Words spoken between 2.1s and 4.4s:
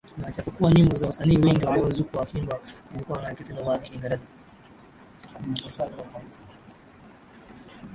wakiimba zilikuwa ni katika lugha ya Kiingereza